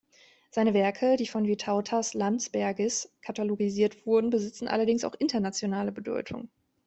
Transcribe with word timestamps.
Seine 0.49 0.73
Werke, 0.73 1.15
die 1.15 1.27
von 1.27 1.45
Vytautas 1.47 2.15
Landsbergis 2.15 3.13
katalogisiert 3.21 4.03
wurden, 4.07 4.31
besitzen 4.31 4.67
allerdings 4.67 5.03
auch 5.03 5.13
internationale 5.13 5.91
Bedeutung. 5.91 6.49